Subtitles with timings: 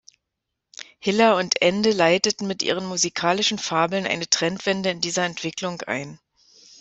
[0.97, 6.19] Hiller und Ende leiteten mit ihren musikalischen Fabeln eine Trendwende in dieser Entwicklung ein.